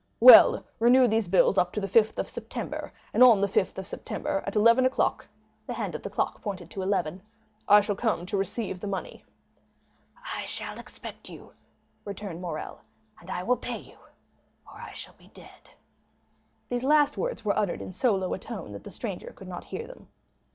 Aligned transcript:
"Well, 0.19 0.65
renew 0.79 1.07
these 1.07 1.27
bills 1.27 1.59
up 1.59 1.71
to 1.73 1.79
the 1.79 1.87
5th 1.87 2.17
of 2.17 2.27
September; 2.27 2.91
and 3.13 3.21
on 3.21 3.39
the 3.39 3.47
5th 3.47 3.77
of 3.77 3.85
September 3.85 4.43
at 4.47 4.55
eleven 4.55 4.83
o'clock 4.83 5.27
(the 5.67 5.75
hand 5.75 5.93
of 5.93 6.01
the 6.01 6.09
clock 6.09 6.41
pointed 6.41 6.71
to 6.71 6.81
eleven), 6.81 7.21
I 7.67 7.81
shall 7.81 7.95
come 7.95 8.25
to 8.25 8.35
receive 8.35 8.79
the 8.79 8.87
money." 8.87 9.23
"I 10.35 10.45
shall 10.45 10.79
expect 10.79 11.29
you," 11.29 11.53
returned 12.03 12.41
Morrel; 12.41 12.79
"and 13.19 13.29
I 13.29 13.43
will 13.43 13.57
pay 13.57 13.77
you—or 13.77 14.73
I 14.73 14.91
shall 14.93 15.13
be 15.19 15.29
dead." 15.35 15.69
These 16.67 16.83
last 16.83 17.15
words 17.15 17.45
were 17.45 17.55
uttered 17.55 17.79
in 17.83 17.93
so 17.93 18.15
low 18.15 18.33
a 18.33 18.39
tone 18.39 18.71
that 18.71 18.83
the 18.83 18.89
stranger 18.89 19.31
could 19.35 19.47
not 19.47 19.65
hear 19.65 19.85
them. 19.85 20.07